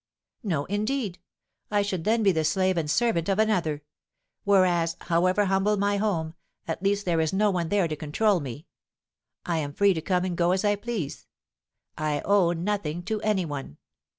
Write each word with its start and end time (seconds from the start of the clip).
"No, 0.41 0.65
indeed! 0.65 1.19
I 1.69 1.83
should 1.83 2.05
then 2.05 2.23
be 2.23 2.31
the 2.31 2.43
slave 2.43 2.75
and 2.75 2.89
servant 2.89 3.29
of 3.29 3.37
another; 3.37 3.83
whereas, 4.45 4.97
however 5.01 5.45
humble 5.45 5.77
my 5.77 5.97
home, 5.97 6.33
at 6.67 6.81
least 6.81 7.05
there 7.05 7.21
is 7.21 7.31
no 7.31 7.51
one 7.51 7.69
there 7.69 7.87
to 7.87 7.95
control 7.95 8.39
me. 8.39 8.65
I 9.45 9.59
am 9.59 9.73
free 9.73 9.93
to 9.93 10.01
come 10.01 10.25
and 10.25 10.35
go 10.35 10.53
as 10.53 10.65
I 10.65 10.75
please. 10.75 11.27
I 11.99 12.23
owe 12.25 12.51
nothing 12.51 13.03
to 13.03 13.21
any 13.21 13.45
one. 13.45 13.77